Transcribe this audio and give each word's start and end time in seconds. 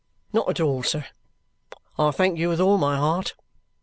"Not 0.33 0.49
at 0.49 0.59
all, 0.59 0.81
sir. 0.81 1.05
I 1.99 2.09
thank 2.09 2.39
you 2.39 2.49
with 2.49 2.59
all 2.59 2.79
my 2.79 2.97
heart. 2.97 3.35